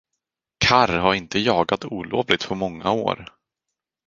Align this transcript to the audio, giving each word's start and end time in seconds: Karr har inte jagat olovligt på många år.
Karr 0.59 0.87
har 0.99 1.13
inte 1.13 1.39
jagat 1.39 1.85
olovligt 1.85 2.47
på 2.47 2.55
många 2.55 2.91
år. 2.91 3.35